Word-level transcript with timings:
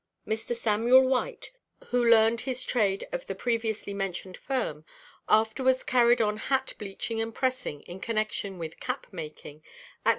Mr. 0.27 0.55
Samuel 0.55 1.07
White, 1.07 1.51
who 1.89 2.03
learned 2.03 2.41
his 2.41 2.63
trade 2.63 3.07
of 3.11 3.27
the 3.27 3.35
previously 3.35 3.93
mentioned 3.93 4.35
firm, 4.35 4.83
afterwards 5.29 5.83
carried 5.83 6.19
on 6.19 6.37
hat 6.37 6.73
bleaching 6.79 7.21
and 7.21 7.35
pressing 7.35 7.81
in 7.81 7.99
connection 7.99 8.57
with 8.57 8.79
cap 8.79 9.05
making, 9.11 9.57
at 10.03 10.09
No. 10.09 10.09